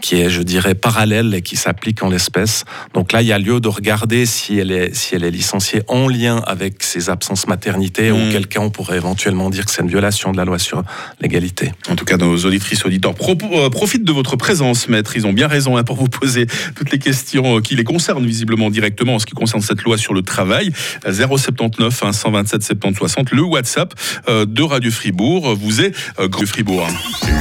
qui 0.00 0.20
est, 0.20 0.28
je 0.28 0.42
dirais, 0.42 0.74
parallèle 0.74 1.34
et 1.34 1.42
qui 1.42 1.56
s'applique 1.56 2.02
en 2.02 2.10
l'espèce. 2.10 2.64
Donc 2.92 3.12
là, 3.12 3.22
il 3.22 3.28
y 3.28 3.32
a 3.32 3.38
lieu 3.38 3.60
de 3.60 3.68
regarder 3.68 4.26
si 4.26 4.58
elle 4.58 4.70
est, 4.70 4.94
si 4.94 5.14
elle 5.14 5.24
est 5.24 5.30
licenciée 5.30 5.82
en 5.88 6.08
lien 6.08 6.42
avec 6.46 6.82
ses 6.82 7.08
absences 7.08 7.46
maternité, 7.46 8.10
ou 8.10 8.16
auquel 8.16 8.46
cas 8.46 8.60
on 8.60 8.70
pourrait 8.70 8.96
éventuellement 8.96 9.48
dire 9.48 9.64
que 9.64 9.70
c'est 9.70 9.82
une 9.82 9.88
violation 9.88 10.32
de 10.32 10.36
la 10.36 10.44
loi 10.44 10.58
sur 10.58 10.82
l'égalité. 11.20 11.72
En 11.88 11.96
tout 11.96 12.04
cas, 12.04 12.16
nos 12.16 12.36
auditrices 12.36 12.84
auditeurs 12.84 13.14
euh, 13.20 13.70
profitent 13.70 14.04
de 14.04 14.12
votre 14.12 14.36
présence, 14.36 14.88
maître. 14.88 15.16
Ils 15.16 15.26
ont 15.26 15.32
bien 15.32 15.48
raison 15.48 15.76
hein, 15.76 15.84
pour 15.84 15.96
vous 15.96 16.08
poser 16.08 16.46
toutes 16.74 16.90
les 16.90 16.98
questions 16.98 17.58
euh, 17.58 17.60
qui 17.60 17.74
les 17.74 17.84
concernent 17.84 18.26
visiblement 18.26 18.68
directement 18.68 18.81
en 19.08 19.18
ce 19.18 19.26
qui 19.26 19.34
concerne 19.34 19.62
cette 19.62 19.82
loi 19.82 19.96
sur 19.96 20.14
le 20.14 20.22
travail. 20.22 20.72
079 21.06 21.92
127 22.12 22.62
70 22.62 22.98
60, 22.98 23.30
le 23.32 23.42
WhatsApp 23.42 23.94
euh, 24.28 24.44
de 24.46 24.62
Radio 24.62 24.90
Fribourg 24.90 25.54
vous 25.54 25.80
est 25.80 25.92
Grand 26.18 26.46
Fribourg. 26.46 26.86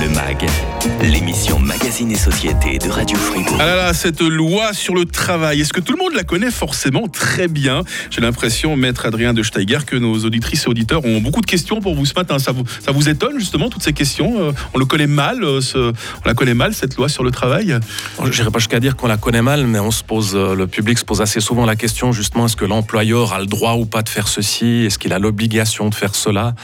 Le 0.02 0.10
MAG, 0.10 0.48
l'émission 1.02 1.60
Magazine 1.60 2.12
et 2.12 2.16
Société 2.16 2.78
de 2.78 2.90
Radio 2.90 3.18
Fribourg. 3.18 3.58
Ah 3.60 3.66
là 3.66 3.76
là, 3.76 3.94
cette 3.94 4.22
loi 4.22 4.74
sur 4.74 4.96
le 4.96 5.06
travail, 5.06 5.62
est-ce 5.62 5.74
que 5.74 5.82
tout 5.82 5.94
le 5.94 6.00
monde 6.00 6.14
la 6.14 6.24
connaît 6.24 6.52
forcément 6.52 7.08
très 7.08 7.48
bien? 7.48 7.84
J'ai 8.10 8.22
l'impression, 8.22 8.76
maître 8.76 9.06
Adrien 9.06 9.34
de 9.34 9.44
Steiger, 9.44 9.86
que 9.86 9.96
nos 9.96 10.18
auditrices 10.26 10.66
et 10.66 10.70
auditeurs 10.70 11.06
ont 11.06 11.22
beaucoup 11.22 11.42
de 11.42 11.46
questions 11.46 11.82
pour 11.82 11.96
vous 11.96 12.06
ce 12.06 12.14
matin. 12.16 12.40
Ça 12.40 12.52
vous, 12.52 12.64
ça 12.80 12.92
vous 12.92 13.10
étonne 13.10 13.40
justement 13.40 13.70
toutes 13.70 13.84
ces 13.84 13.94
questions? 13.94 14.40
Euh, 14.40 14.52
On 14.74 14.80
le 14.80 14.86
connaît 14.86 15.08
mal, 15.08 15.44
euh, 15.44 15.62
ce, 15.62 15.78
on 15.78 16.28
la 16.28 16.34
connaît 16.34 16.54
mal 16.54 16.74
cette 16.74 16.96
loi 16.98 17.10
sur 17.10 17.24
le 17.24 17.32
travail? 17.32 17.78
Je 18.24 18.30
n'irai 18.30 18.52
pas 18.52 18.60
jusqu'à 18.60 18.80
dire 18.80 18.96
qu'on 18.96 19.08
la 19.08 19.18
connaît 19.18 19.42
mal, 19.42 19.66
mais 19.68 19.80
on 19.80 19.92
se 19.92 20.04
pose, 20.04 20.36
euh, 20.36 20.56
le 20.56 20.68
public 20.68 20.98
se 20.98 21.06
pose 21.06 21.22
assez 21.22 21.31
souvent 21.39 21.66
la 21.66 21.75
question 21.75 22.12
justement 22.12 22.45
est-ce 22.45 22.56
que 22.56 22.66
l'employeur 22.66 23.33
a 23.33 23.39
le 23.39 23.45
droit 23.45 23.74
ou 23.74 23.86
pas 23.86 24.01
de 24.01 24.10
faire 24.10 24.28
ceci? 24.28 24.83
Est-ce 24.86 25.00
qu'il 25.00 25.13
a 25.13 25.19
l'obligation 25.19 25.89
de 25.89 25.95
faire 25.95 26.16
cela? 26.16 26.56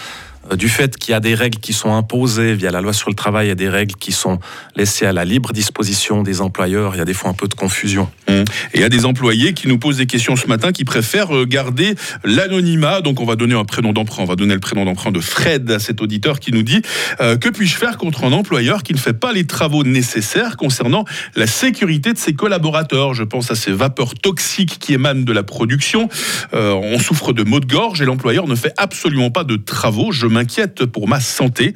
Du 0.55 0.69
fait 0.69 0.97
qu'il 0.97 1.11
y 1.11 1.15
a 1.15 1.19
des 1.19 1.35
règles 1.35 1.59
qui 1.59 1.73
sont 1.73 1.93
imposées 1.93 2.53
via 2.53 2.71
la 2.71 2.81
loi 2.81 2.93
sur 2.93 3.09
le 3.09 3.15
travail 3.15 3.49
et 3.49 3.55
des 3.55 3.69
règles 3.69 3.95
qui 3.95 4.11
sont 4.11 4.39
laissées 4.75 5.05
à 5.05 5.13
la 5.13 5.25
libre 5.25 5.53
disposition 5.53 6.23
des 6.23 6.41
employeurs, 6.41 6.95
il 6.95 6.99
y 6.99 7.01
a 7.01 7.05
des 7.05 7.13
fois 7.13 7.29
un 7.29 7.33
peu 7.33 7.47
de 7.47 7.53
confusion. 7.53 8.09
Mmh. 8.27 8.33
Et 8.33 8.45
il 8.75 8.81
y 8.81 8.83
a 8.83 8.89
des 8.89 9.05
employés 9.05 9.53
qui 9.53 9.67
nous 9.67 9.77
posent 9.77 9.97
des 9.97 10.05
questions 10.05 10.35
ce 10.35 10.47
matin 10.47 10.71
qui 10.71 10.85
préfèrent 10.85 11.35
euh, 11.35 11.45
garder 11.45 11.95
l'anonymat. 12.23 13.01
Donc 13.01 13.19
on 13.19 13.25
va 13.25 13.35
donner 13.35 13.55
un 13.55 13.65
prénom 13.65 13.93
d'emprunt. 13.93 14.23
On 14.23 14.25
va 14.25 14.35
donner 14.35 14.53
le 14.53 14.59
prénom 14.59 14.85
d'emprunt 14.85 15.11
de 15.11 15.19
Fred 15.19 15.69
à 15.71 15.79
cet 15.79 16.01
auditeur 16.01 16.39
qui 16.39 16.51
nous 16.51 16.63
dit 16.63 16.81
euh, 17.21 17.37
que 17.37 17.49
puis-je 17.49 17.75
faire 17.75 17.97
contre 17.97 18.23
un 18.23 18.31
employeur 18.31 18.83
qui 18.83 18.93
ne 18.93 18.99
fait 18.99 19.13
pas 19.13 19.33
les 19.33 19.45
travaux 19.45 19.83
nécessaires 19.83 20.57
concernant 20.57 21.05
la 21.35 21.47
sécurité 21.47 22.13
de 22.13 22.17
ses 22.17 22.33
collaborateurs? 22.33 23.13
Je 23.13 23.23
pense 23.23 23.51
à 23.51 23.55
ces 23.55 23.71
vapeurs 23.71 24.13
toxiques 24.15 24.77
qui 24.79 24.93
émanent 24.93 25.23
de 25.23 25.33
la 25.33 25.43
production. 25.43 26.09
on 26.53 26.99
souffre 26.99 27.33
de 27.33 27.43
maux 27.43 27.59
de 27.59 27.65
gorge 27.65 28.01
et 28.01 28.05
l'employeur 28.05 28.47
ne 28.47 28.55
fait 28.55 28.73
absolument 28.77 29.31
pas 29.31 29.43
de 29.43 29.55
travaux. 29.55 30.11
Je 30.11 30.27
m'inquiète 30.37 30.85
pour 30.85 31.07
ma 31.07 31.19
santé. 31.19 31.73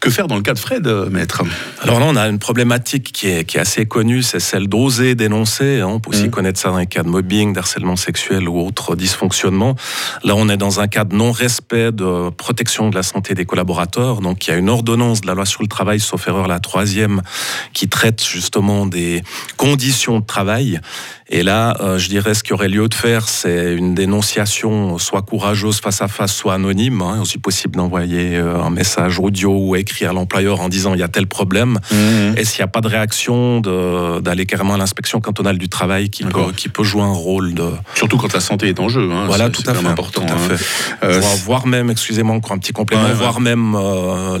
Que 0.00 0.10
faire 0.10 0.28
dans 0.28 0.36
le 0.36 0.42
cas 0.42 0.54
de 0.54 0.58
Fred, 0.58 0.86
euh, 0.86 1.10
maître? 1.10 1.42
Alors 1.80 1.98
là, 1.98 2.06
on 2.08 2.16
a 2.16 2.28
une 2.28 2.38
problématique 2.38 3.12
qui 3.12 3.28
est, 3.28 3.44
qui 3.44 3.56
est 3.56 3.60
assez 3.60 3.86
connue, 3.86 4.22
c'est 4.22 4.38
celle 4.38 4.68
d'oser 4.68 5.16
dénoncer. 5.16 5.80
Hein. 5.80 5.88
On 5.88 6.00
peut 6.00 6.10
aussi 6.10 6.28
mmh. 6.28 6.30
connaître 6.30 6.60
ça 6.60 6.70
dans 6.70 6.78
les 6.78 6.86
cas 6.86 7.02
de 7.02 7.08
mobbing, 7.08 7.52
d'harcèlement 7.52 7.96
sexuel 7.96 8.48
ou 8.48 8.64
autres 8.64 8.94
dysfonctionnements. 8.94 9.74
Là, 10.22 10.34
on 10.36 10.48
est 10.48 10.56
dans 10.56 10.78
un 10.78 10.86
cas 10.86 11.04
de 11.04 11.14
non-respect 11.14 11.90
de 11.90 12.30
protection 12.30 12.88
de 12.90 12.94
la 12.94 13.02
santé 13.02 13.34
des 13.34 13.44
collaborateurs. 13.44 14.20
Donc, 14.20 14.46
il 14.46 14.50
y 14.50 14.54
a 14.54 14.56
une 14.56 14.68
ordonnance 14.68 15.20
de 15.20 15.26
la 15.26 15.34
loi 15.34 15.46
sur 15.46 15.62
le 15.62 15.68
travail, 15.68 15.98
sauf 15.98 16.28
erreur 16.28 16.46
la 16.46 16.60
troisième, 16.60 17.22
qui 17.72 17.88
traite 17.88 18.24
justement 18.24 18.86
des 18.86 19.22
conditions 19.56 20.20
de 20.20 20.24
travail. 20.24 20.80
Et 21.30 21.42
là, 21.42 21.76
euh, 21.80 21.98
je 21.98 22.08
dirais 22.08 22.32
ce 22.32 22.42
qu'il 22.42 22.52
y 22.52 22.54
aurait 22.54 22.68
lieu 22.68 22.88
de 22.88 22.94
faire, 22.94 23.28
c'est 23.28 23.74
une 23.74 23.94
dénonciation 23.94 24.96
soit 24.96 25.20
courageuse 25.20 25.78
face 25.78 26.00
à 26.00 26.08
face, 26.08 26.34
soit 26.34 26.54
anonyme. 26.54 27.02
Hein, 27.02 27.20
aussi 27.20 27.38
possible 27.38 27.76
d'envoyer 27.76 27.87
euh, 27.94 28.60
un 28.60 28.70
message 28.70 29.18
audio 29.18 29.56
ou 29.56 29.76
écrit 29.76 30.04
à 30.04 30.12
l'employeur 30.12 30.60
en 30.60 30.68
disant 30.68 30.94
il 30.94 31.00
y 31.00 31.02
a 31.02 31.08
tel 31.08 31.26
problème. 31.26 31.78
Mmh. 31.90 32.36
Et 32.36 32.44
s'il 32.44 32.60
n'y 32.60 32.64
a 32.64 32.68
pas 32.68 32.80
de 32.80 32.88
réaction, 32.88 33.60
d'aller 33.60 34.46
carrément 34.46 34.74
à 34.74 34.78
l'inspection 34.78 35.20
cantonale 35.20 35.58
du 35.58 35.68
travail 35.68 36.10
qui 36.10 36.24
peut, 36.24 36.52
qui 36.56 36.68
peut 36.68 36.84
jouer 36.84 37.02
un 37.02 37.12
rôle 37.12 37.54
de. 37.54 37.70
Surtout 37.94 38.18
quand 38.18 38.32
la 38.32 38.40
santé 38.40 38.68
est 38.68 38.80
en 38.80 38.88
jeu. 38.88 39.10
Hein, 39.10 39.24
voilà, 39.26 39.50
tout 39.50 39.62
à 39.66 39.74
fait. 39.74 39.86
Important. 39.86 40.26
Tout 40.26 40.32
à 40.32 40.36
hein. 40.36 40.56
fait. 40.56 40.64
Euh, 41.04 41.20
voire, 41.44 41.66
même, 41.66 41.90
excusez-moi 41.90 42.34
encore 42.34 42.52
un 42.52 42.58
petit 42.58 42.72
complément, 42.72 43.08
voire 43.14 43.40
même 43.40 43.76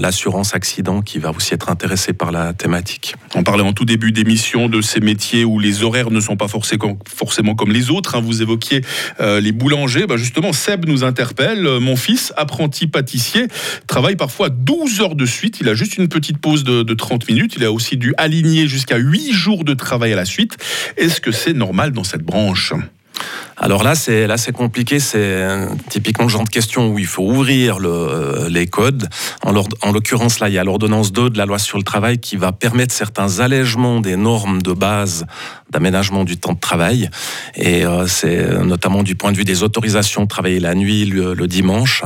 l'assurance 0.00 0.54
accident 0.54 1.02
qui 1.02 1.18
va 1.18 1.30
aussi 1.30 1.54
être 1.54 1.70
intéressée 1.70 2.12
par 2.12 2.32
la 2.32 2.52
thématique. 2.52 3.14
On 3.34 3.42
parlait 3.42 3.62
en 3.62 3.72
tout 3.72 3.84
début 3.84 4.12
d'émission 4.12 4.68
de 4.68 4.80
ces 4.80 5.00
métiers 5.00 5.44
où 5.44 5.58
les 5.58 5.82
horaires 5.82 6.10
ne 6.10 6.20
sont 6.20 6.36
pas 6.36 6.48
forcément 6.48 7.54
comme 7.54 7.72
les 7.72 7.90
autres. 7.90 8.14
Hein. 8.14 8.22
Vous 8.24 8.42
évoquiez 8.42 8.82
euh, 9.20 9.40
les 9.40 9.52
boulangers. 9.52 10.06
Bah, 10.06 10.16
justement, 10.16 10.52
Seb 10.52 10.86
nous 10.86 11.04
interpelle. 11.04 11.66
Euh, 11.66 11.80
mon 11.80 11.96
fils, 11.96 12.32
apprenti 12.36 12.86
pâtissier, 12.86 13.37
travaille 13.86 14.16
parfois 14.16 14.48
12 14.48 15.00
heures 15.00 15.14
de 15.14 15.26
suite. 15.26 15.58
Il 15.60 15.68
a 15.68 15.74
juste 15.74 15.96
une 15.96 16.08
petite 16.08 16.38
pause 16.38 16.64
de, 16.64 16.82
de 16.82 16.94
30 16.94 17.28
minutes. 17.28 17.54
Il 17.56 17.64
a 17.64 17.72
aussi 17.72 17.96
dû 17.96 18.14
aligner 18.16 18.66
jusqu'à 18.66 18.96
8 18.96 19.32
jours 19.32 19.64
de 19.64 19.74
travail 19.74 20.12
à 20.12 20.16
la 20.16 20.24
suite. 20.24 20.56
Est-ce 20.96 21.20
que 21.20 21.32
c'est 21.32 21.54
normal 21.54 21.92
dans 21.92 22.04
cette 22.04 22.22
branche? 22.22 22.72
Alors 23.56 23.82
là, 23.82 23.94
c'est 23.94 24.26
là 24.26 24.36
c'est 24.36 24.52
compliqué. 24.52 25.00
C'est 25.00 25.18
euh, 25.18 25.66
typiquement 25.88 26.24
le 26.26 26.30
genre 26.30 26.44
de 26.44 26.48
question 26.48 26.88
où 26.88 26.98
il 26.98 27.06
faut 27.06 27.24
ouvrir 27.24 27.78
euh, 27.82 28.48
les 28.48 28.66
codes. 28.66 29.08
En, 29.44 29.54
en 29.56 29.92
l'occurrence, 29.92 30.38
là, 30.38 30.48
il 30.48 30.54
y 30.54 30.58
a 30.58 30.64
l'ordonnance 30.64 31.12
2 31.12 31.30
de 31.30 31.38
la 31.38 31.46
loi 31.46 31.58
sur 31.58 31.78
le 31.78 31.84
travail 31.84 32.18
qui 32.18 32.36
va 32.36 32.52
permettre 32.52 32.94
certains 32.94 33.40
allègements 33.40 34.00
des 34.00 34.16
normes 34.16 34.62
de 34.62 34.72
base 34.72 35.26
d'aménagement 35.70 36.24
du 36.24 36.36
temps 36.36 36.52
de 36.52 36.60
travail. 36.60 37.10
Et 37.54 37.84
euh, 37.84 38.06
c'est 38.06 38.58
notamment 38.64 39.02
du 39.02 39.14
point 39.14 39.32
de 39.32 39.36
vue 39.36 39.44
des 39.44 39.62
autorisations 39.62 40.22
de 40.22 40.28
travailler 40.28 40.60
la 40.60 40.74
nuit, 40.74 41.04
le, 41.06 41.48
dimanche. 41.48 42.02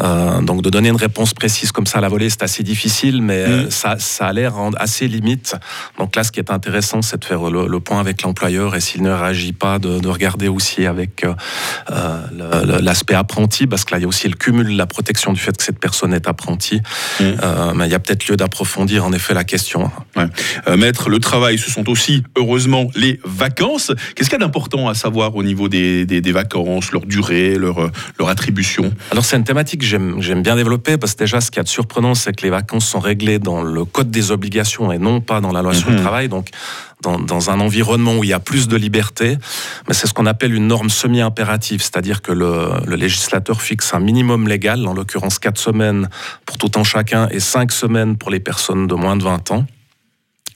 Euh, 0.00 0.40
donc 0.40 0.62
de 0.62 0.70
donner 0.70 0.88
une 0.88 0.96
réponse 0.96 1.32
précise 1.32 1.70
comme 1.70 1.86
ça 1.86 1.98
à 1.98 2.00
la 2.00 2.08
volée, 2.08 2.28
c'est 2.28 2.42
assez 2.42 2.62
difficile, 2.62 3.22
mais 3.22 3.46
mmh. 3.46 3.70
ça, 3.70 3.96
ça 3.98 4.26
a 4.26 4.32
l'air 4.32 4.54
assez 4.78 5.06
limite. 5.06 5.54
Donc 5.98 6.16
là, 6.16 6.24
ce 6.24 6.32
qui 6.32 6.40
est 6.40 6.50
intéressant, 6.50 7.02
c'est 7.02 7.18
de 7.18 7.24
faire 7.24 7.50
le, 7.50 7.80
point 7.80 8.00
avec 8.00 8.22
l'employeur 8.22 8.74
et 8.74 8.80
s'il 8.80 9.02
ne 9.02 9.10
réagit 9.10 9.52
pas, 9.52 9.78
de, 9.78 10.00
de 10.00 10.08
regarder 10.08 10.48
aussi 10.48 10.86
avec 10.86 11.24
euh, 11.24 11.34
euh, 11.92 12.80
l'aspect 12.80 13.14
apprenti, 13.14 13.66
parce 13.66 13.84
que 13.84 13.92
là, 13.92 13.98
il 13.98 14.02
y 14.02 14.04
a 14.04 14.08
aussi 14.08 14.28
le 14.28 14.34
cumul 14.34 14.66
de 14.72 14.76
la 14.76 14.86
protection 14.86 15.32
du 15.32 15.40
fait 15.40 15.56
que 15.56 15.62
cette 15.62 15.78
personne 15.78 16.14
est 16.14 16.28
apprentie. 16.28 16.80
Mmh. 17.20 17.24
Euh, 17.42 17.72
mais 17.74 17.86
il 17.86 17.92
y 17.92 17.94
a 17.94 17.98
peut-être 17.98 18.28
lieu 18.28 18.36
d'approfondir 18.36 19.04
en 19.04 19.12
effet 19.12 19.34
la 19.34 19.44
question. 19.44 19.90
Ouais. 20.16 20.76
maître, 20.76 21.08
le 21.08 21.18
travail, 21.18 21.58
ce 21.58 21.70
sont 21.70 21.88
aussi, 21.88 22.22
heureusement, 22.36 22.90
les 23.00 23.18
vacances. 23.24 23.92
Qu'est-ce 24.14 24.28
qu'il 24.28 24.38
y 24.38 24.42
a 24.42 24.44
d'important 24.44 24.88
à 24.88 24.94
savoir 24.94 25.34
au 25.34 25.42
niveau 25.42 25.68
des, 25.68 26.04
des, 26.04 26.32
vacances, 26.32 26.92
leur 26.92 27.06
durée, 27.06 27.56
leur, 27.56 27.90
leur 28.18 28.28
attribution? 28.28 28.92
Alors 29.10 29.24
c'est 29.24 29.36
une 29.36 29.44
thématique 29.44 29.80
que 29.80 29.86
j'aime 29.86 30.42
bien 30.42 30.56
développer 30.56 30.96
parce 30.98 31.14
que 31.14 31.20
déjà 31.20 31.40
ce 31.40 31.50
qui 31.50 31.58
est 31.58 31.66
surprenant 31.66 32.14
c'est 32.14 32.34
que 32.34 32.42
les 32.42 32.50
vacances 32.50 32.86
sont 32.86 33.00
réglées 33.00 33.38
dans 33.38 33.62
le 33.62 33.84
code 33.84 34.10
des 34.10 34.30
obligations 34.30 34.92
et 34.92 34.98
non 34.98 35.20
pas 35.20 35.40
dans 35.40 35.52
la 35.52 35.62
loi 35.62 35.74
sur 35.74 35.90
le 35.90 35.96
mhm. 35.96 36.02
travail. 36.02 36.28
Donc 36.28 36.48
dans, 37.02 37.18
dans, 37.18 37.50
un 37.50 37.60
environnement 37.60 38.18
où 38.18 38.24
il 38.24 38.30
y 38.30 38.34
a 38.34 38.40
plus 38.40 38.68
de 38.68 38.76
liberté, 38.76 39.38
mais 39.88 39.94
c'est 39.94 40.06
ce 40.06 40.12
qu'on 40.12 40.26
appelle 40.26 40.54
une 40.54 40.66
norme 40.66 40.90
semi-impérative, 40.90 41.80
c'est-à-dire 41.80 42.20
que 42.20 42.30
le, 42.32 42.68
le, 42.86 42.96
législateur 42.96 43.62
fixe 43.62 43.94
un 43.94 44.00
minimum 44.00 44.46
légal, 44.46 44.86
en 44.86 44.92
l'occurrence 44.92 45.38
4 45.38 45.58
semaines 45.58 46.10
pour 46.44 46.58
tout 46.58 46.78
un 46.78 46.84
chacun 46.84 47.26
et 47.30 47.40
5 47.40 47.72
semaines 47.72 48.18
pour 48.18 48.30
les 48.30 48.40
personnes 48.40 48.86
de 48.86 48.94
moins 48.94 49.16
de 49.16 49.24
20 49.24 49.50
ans. 49.52 49.64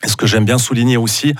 Et 0.04 0.08
ce 0.08 0.16
que 0.16 0.26
j'aime 0.26 0.44
bien 0.44 0.58
souligner 0.58 0.96
aussi, 0.96 1.34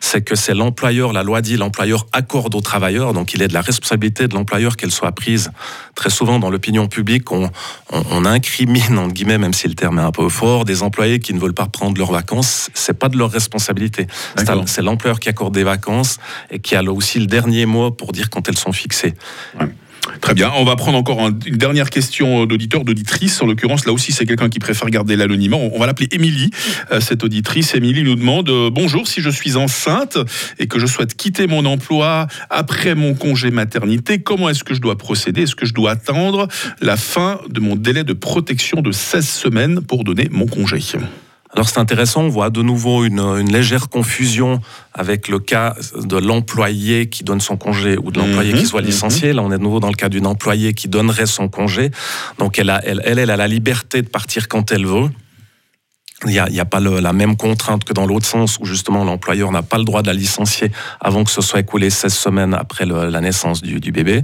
c'est 0.00 0.22
que 0.22 0.34
c'est 0.34 0.54
l'employeur, 0.54 1.12
la 1.12 1.22
loi 1.22 1.40
dit, 1.40 1.56
l'employeur 1.56 2.06
accorde 2.12 2.54
aux 2.54 2.60
travailleurs, 2.60 3.12
donc 3.12 3.32
il 3.32 3.42
est 3.42 3.48
de 3.48 3.54
la 3.54 3.60
responsabilité 3.60 4.26
de 4.26 4.34
l'employeur 4.34 4.76
qu'elle 4.76 4.90
soit 4.90 5.12
prise. 5.12 5.50
Très 5.94 6.10
souvent, 6.10 6.38
dans 6.38 6.50
l'opinion 6.50 6.88
publique, 6.88 7.30
on, 7.30 7.50
on, 7.90 8.24
incrimine, 8.24 8.98
entre 8.98 9.14
guillemets, 9.14 9.38
même 9.38 9.54
si 9.54 9.68
le 9.68 9.74
terme 9.74 9.98
est 9.98 10.02
un 10.02 10.12
peu 10.12 10.28
fort, 10.28 10.64
des 10.64 10.82
employés 10.82 11.20
qui 11.20 11.32
ne 11.32 11.38
veulent 11.38 11.54
pas 11.54 11.66
prendre 11.66 11.96
leurs 11.96 12.12
vacances. 12.12 12.70
C'est 12.74 12.98
pas 12.98 13.08
de 13.08 13.16
leur 13.16 13.30
responsabilité. 13.30 14.06
C'est 14.66 14.82
l'employeur 14.82 15.20
qui 15.20 15.28
accorde 15.28 15.54
des 15.54 15.64
vacances 15.64 16.18
et 16.50 16.58
qui 16.58 16.74
a 16.74 16.82
aussi 16.82 17.20
le 17.20 17.26
dernier 17.26 17.66
mot 17.66 17.90
pour 17.90 18.12
dire 18.12 18.30
quand 18.30 18.48
elles 18.48 18.58
sont 18.58 18.72
fixées. 18.72 19.14
Très 20.20 20.34
bien. 20.34 20.50
On 20.56 20.64
va 20.64 20.76
prendre 20.76 20.98
encore 20.98 21.20
une 21.20 21.56
dernière 21.56 21.90
question 21.90 22.46
d'auditeur, 22.46 22.84
d'auditrice. 22.84 23.40
En 23.42 23.46
l'occurrence, 23.46 23.86
là 23.86 23.92
aussi, 23.92 24.12
c'est 24.12 24.26
quelqu'un 24.26 24.48
qui 24.48 24.58
préfère 24.58 24.88
garder 24.90 25.16
l'anonymat. 25.16 25.56
On 25.56 25.78
va 25.78 25.86
l'appeler 25.86 26.08
Émilie, 26.12 26.50
euh, 26.90 27.00
cette 27.00 27.24
auditrice. 27.24 27.74
Émilie 27.74 28.02
nous 28.02 28.14
demande 28.14 28.48
euh, 28.48 28.70
Bonjour, 28.70 29.06
si 29.06 29.20
je 29.20 29.30
suis 29.30 29.56
enceinte 29.56 30.18
et 30.58 30.66
que 30.66 30.78
je 30.78 30.86
souhaite 30.86 31.14
quitter 31.14 31.46
mon 31.46 31.64
emploi 31.64 32.26
après 32.50 32.94
mon 32.94 33.14
congé 33.14 33.50
maternité, 33.50 34.20
comment 34.20 34.48
est-ce 34.48 34.64
que 34.64 34.74
je 34.74 34.80
dois 34.80 34.96
procéder? 34.98 35.42
Est-ce 35.42 35.56
que 35.56 35.66
je 35.66 35.74
dois 35.74 35.92
attendre 35.92 36.48
la 36.80 36.96
fin 36.96 37.40
de 37.48 37.60
mon 37.60 37.76
délai 37.76 38.04
de 38.04 38.12
protection 38.12 38.80
de 38.80 38.92
16 38.92 39.28
semaines 39.28 39.80
pour 39.80 40.04
donner 40.04 40.28
mon 40.30 40.46
congé? 40.46 40.78
Alors 41.54 41.68
c'est 41.68 41.78
intéressant, 41.78 42.22
on 42.22 42.28
voit 42.28 42.50
de 42.50 42.60
nouveau 42.60 43.04
une, 43.04 43.50
légère 43.50 43.88
confusion 43.88 44.60
avec 44.92 45.28
le 45.28 45.38
cas 45.38 45.74
de 45.94 46.16
l'employé 46.16 47.08
qui 47.08 47.24
donne 47.24 47.40
son 47.40 47.56
congé 47.56 47.96
ou 47.96 48.10
de 48.10 48.18
l'employé 48.18 48.52
qui 48.52 48.60
mhm, 48.60 48.66
soit 48.66 48.82
licencié. 48.82 49.30
Mhm. 49.30 49.36
Là, 49.36 49.42
on 49.42 49.52
est 49.52 49.58
de 49.58 49.62
nouveau 49.62 49.80
dans 49.80 49.88
le 49.88 49.94
cas 49.94 50.10
d'une 50.10 50.26
employée 50.26 50.74
qui 50.74 50.88
donnerait 50.88 51.26
son 51.26 51.48
congé. 51.48 51.90
Donc 52.38 52.58
elle, 52.58 52.68
a, 52.68 52.82
elle, 52.84 53.02
elle 53.18 53.30
a 53.30 53.36
la 53.36 53.48
liberté 53.48 54.02
de 54.02 54.08
partir 54.08 54.48
quand 54.48 54.72
elle 54.72 54.84
veut. 54.86 55.08
Il 56.24 56.30
n'y 56.30 56.38
a, 56.40 56.48
a, 56.62 56.64
pas 56.64 56.80
la 56.80 57.12
même 57.12 57.36
contrainte 57.36 57.84
que 57.84 57.92
dans 57.92 58.04
l'autre 58.04 58.26
sens 58.26 58.58
où 58.58 58.64
justement 58.64 59.04
l'employeur 59.04 59.52
n'a 59.52 59.62
pas 59.62 59.78
le 59.78 59.84
droit 59.84 60.02
de 60.02 60.08
la 60.08 60.14
licencier 60.14 60.72
avant 61.00 61.22
que 61.22 61.30
ce 61.30 61.40
soit 61.40 61.60
écoulé 61.60 61.90
16 61.90 62.12
semaines 62.12 62.54
après 62.54 62.86
la 62.86 63.20
naissance 63.20 63.62
du, 63.62 63.92
bébé. 63.92 64.22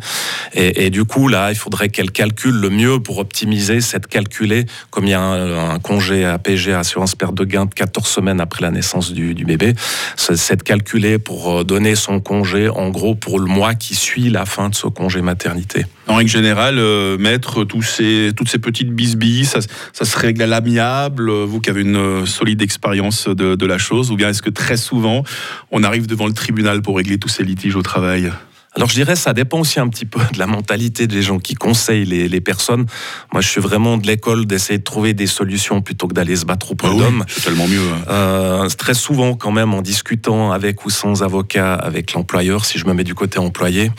Et, 0.54 0.90
du 0.90 1.04
coup, 1.04 1.28
là, 1.28 1.52
il 1.52 1.56
faudrait 1.56 1.90
qu'elle 1.90 2.10
calcule 2.10 2.56
le 2.56 2.68
mieux 2.68 2.98
pour 2.98 3.18
optimiser, 3.18 3.80
c'est 3.80 4.00
de 4.00 4.06
calculer, 4.06 4.66
comme 4.90 5.04
il 5.04 5.10
y 5.10 5.14
a 5.14 5.20
un, 5.20 5.74
un 5.74 5.78
congé 5.78 6.24
APG, 6.24 6.70
assurance 6.70 7.14
perte 7.14 7.34
de 7.34 7.44
gain, 7.44 7.66
de 7.66 7.74
14 7.74 8.08
semaines 8.08 8.40
après 8.40 8.62
la 8.62 8.72
naissance 8.72 9.12
du, 9.12 9.34
du 9.34 9.44
bébé, 9.44 9.74
c'est 10.16 10.56
de 10.56 10.62
calculer 10.62 11.20
pour 11.20 11.60
euh, 11.60 11.64
donner 11.64 11.94
son 11.94 12.18
congé, 12.18 12.68
en 12.68 12.88
gros, 12.90 13.14
pour 13.14 13.38
le 13.38 13.46
mois 13.46 13.74
qui 13.74 13.94
suit 13.94 14.30
la 14.30 14.46
fin 14.46 14.68
de 14.68 14.74
ce 14.74 14.88
congé 14.88 15.22
maternité. 15.22 15.86
En 16.06 16.16
règle 16.16 16.30
générale, 16.30 16.78
euh, 16.78 17.16
mettre 17.16 17.64
toutes 17.64 17.84
ces 17.84 18.58
petites 18.61 18.90
bisbilles, 18.90 19.46
ça, 19.46 19.61
ça 19.92 20.04
se 20.04 20.18
règle 20.18 20.42
à 20.42 20.46
l'amiable, 20.46 21.30
vous 21.30 21.61
qui 21.61 21.70
avez 21.70 21.80
une 21.80 21.96
euh, 21.96 22.26
solide 22.26 22.61
expérience 22.61 23.26
de 23.28 23.66
la 23.66 23.78
chose, 23.78 24.11
ou 24.11 24.16
bien 24.16 24.28
est-ce 24.28 24.42
que 24.42 24.50
très 24.50 24.76
souvent, 24.76 25.25
on 25.70 25.82
arrive 25.82 26.06
devant 26.06 26.26
le 26.26 26.34
tribunal 26.34 26.82
pour 26.82 26.96
régler 26.96 27.18
tous 27.18 27.28
ces 27.28 27.42
litiges 27.42 27.76
au 27.76 27.82
travail? 27.82 28.30
Alors 28.76 28.88
je 28.88 28.95
dirais 28.95 29.16
ça 29.16 29.33
dépend 29.33 29.61
aussi 29.61 29.81
un 29.81 29.88
petit 29.88 30.07
peu 30.07 30.21
de 30.33 30.38
la 30.38 30.47
mentalité 30.47 31.07
des 31.07 31.23
gens 31.23 31.38
qui 31.38 31.54
conseillent 31.54 32.04
les, 32.04 32.28
les 32.28 32.40
personnes. 32.40 32.87
Moi 33.33 33.40
je 33.40 33.49
suis 33.49 33.61
vraiment 33.61 33.97
de 33.97 34.07
l'école 34.07 34.47
d'essayer 34.47 34.78
de 34.78 34.85
trouver 34.85 35.14
des 35.14 35.26
solutions 35.26 35.81
plutôt 35.81 36.09
que 36.09 36.14
d'aller 36.14 36.37
se 36.37 36.45
battre 36.45 36.73
au 36.73 36.75
prud'homme. 36.75 37.25
Ah 37.26 37.31
c'est 37.33 37.45
tellement 37.45 37.69
mieux. 37.69 37.81
Hein. 37.81 38.11
Euh, 38.11 38.69
très 38.69 38.95
souvent 38.95 39.35
quand 39.35 39.52
même 39.52 39.75
en 39.75 39.83
discutant 39.83 40.52
avec 40.52 40.85
ou 40.85 40.90
sans 40.90 41.23
avocat 41.23 41.75
avec 41.75 42.12
l'employeur, 42.12 42.64
si 42.64 42.78
je 42.78 42.87
me 42.87 42.95
mets 42.95 43.04
du 43.04 43.14
côté 43.14 43.38
employé, 43.38 43.90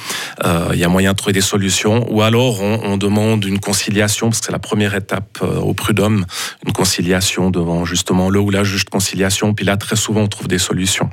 euh, 0.43 0.69
il 0.73 0.79
y 0.79 0.83
a 0.83 0.89
moyen 0.89 1.11
de 1.11 1.17
trouver 1.17 1.33
des 1.33 1.41
solutions. 1.41 2.05
Ou 2.13 2.21
alors 2.21 2.61
on, 2.61 2.81
on 2.83 2.97
demande 2.97 3.45
une 3.45 3.59
conciliation, 3.59 4.29
parce 4.29 4.39
que 4.39 4.45
c'est 4.47 4.51
la 4.51 4.59
première 4.59 4.95
étape 4.95 5.39
euh, 5.41 5.59
au 5.59 5.73
prud'homme, 5.73 6.25
une 6.65 6.73
conciliation 6.73 7.49
devant 7.49 7.85
justement 7.85 8.29
le 8.29 8.39
ou 8.39 8.49
la 8.49 8.63
juge 8.63 8.85
de 8.85 8.89
conciliation. 8.89 9.53
Puis 9.53 9.65
là 9.65 9.77
très 9.77 9.95
souvent 9.95 10.21
on 10.21 10.27
trouve 10.27 10.47
des 10.47 10.59
solutions. 10.59 11.09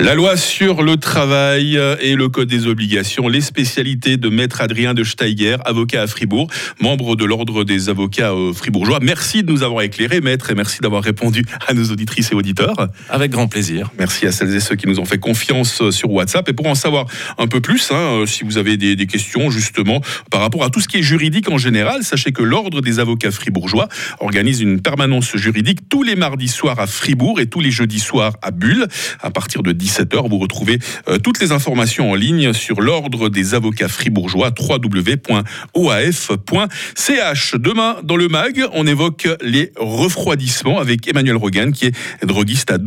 La 0.00 0.14
loi 0.14 0.38
sur 0.38 0.82
le 0.82 0.96
travail 0.96 1.78
et 2.00 2.14
le 2.14 2.30
code 2.30 2.48
des 2.48 2.66
obligations, 2.66 3.28
les 3.28 3.42
spécialités 3.42 4.16
de 4.16 4.30
maître 4.30 4.62
Adrien 4.62 4.94
de 4.94 5.04
Steiger, 5.04 5.58
avocat 5.66 6.00
à 6.00 6.06
Fribourg, 6.06 6.48
membre 6.80 7.16
de 7.16 7.26
l'ordre 7.26 7.64
des 7.64 7.90
avocats 7.90 8.32
euh, 8.32 8.54
fribourgeois. 8.54 8.98
Merci 9.02 9.42
de 9.42 9.52
nous 9.52 9.62
avoir 9.62 9.82
éclairés, 9.82 10.22
maître, 10.22 10.50
et 10.50 10.54
merci 10.54 10.80
d'avoir 10.80 11.02
répondu 11.02 11.44
à 11.68 11.74
nos 11.74 11.84
auditrices 11.84 12.32
et 12.32 12.34
auditeurs. 12.34 12.88
Avec 13.10 13.30
grand 13.30 13.46
plaisir. 13.46 13.90
Merci 13.98 14.26
à 14.26 14.32
celles 14.32 14.54
et 14.54 14.60
ceux 14.60 14.74
qui 14.74 14.86
nous 14.86 15.00
ont 15.00 15.04
fait 15.04 15.18
confiance 15.18 15.82
euh, 15.82 15.90
sur 15.90 16.10
WhatsApp. 16.10 16.48
Et 16.48 16.54
pour 16.54 16.66
en 16.66 16.74
savoir 16.74 17.04
un 17.36 17.46
peu 17.46 17.60
plus, 17.60 17.90
hein, 17.90 18.22
euh, 18.22 18.26
si 18.26 18.42
vous 18.44 18.56
avez 18.56 18.78
des, 18.78 18.96
des, 18.96 19.06
questions 19.06 19.50
justement 19.50 20.00
par 20.30 20.40
rapport 20.40 20.64
à 20.64 20.70
tout 20.70 20.80
ce 20.80 20.88
qui 20.88 20.96
est 20.96 21.02
juridique 21.02 21.50
en 21.50 21.58
général, 21.58 22.04
sachez 22.04 22.32
que 22.32 22.42
l'ordre 22.42 22.80
des 22.80 23.00
avocats 23.00 23.32
fribourgeois 23.32 23.88
organise 24.20 24.62
une 24.62 24.80
permanence 24.80 25.36
juridique 25.36 25.90
tous 25.90 26.02
les 26.02 26.16
mardis 26.16 26.48
soirs 26.48 26.80
à 26.80 26.86
Fribourg 26.86 27.38
et 27.38 27.46
tous 27.46 27.60
les 27.60 27.70
jeudis 27.70 28.00
soirs 28.00 28.32
à 28.40 28.50
Bulle. 28.50 28.86
À 29.20 29.30
partir 29.30 29.62
de 29.62 29.72
17h, 29.90 30.28
vous 30.28 30.38
retrouvez 30.38 30.78
euh, 31.08 31.18
toutes 31.18 31.40
les 31.40 31.50
informations 31.50 32.12
en 32.12 32.14
ligne 32.14 32.52
sur 32.52 32.80
l'ordre 32.80 33.28
des 33.28 33.54
avocats 33.54 33.88
fribourgeois 33.88 34.52
www.oaf.ch. 34.56 35.34
Demain, 37.56 37.96
dans 38.04 38.14
le 38.16 38.28
MAG, 38.28 38.64
on 38.72 38.86
évoque 38.86 39.28
les 39.42 39.72
refroidissements 39.76 40.78
avec 40.78 41.08
Emmanuel 41.08 41.36
Rogan, 41.36 41.72
qui 41.72 41.86
est 41.86 41.94
droguiste 42.22 42.70
à 42.70 42.78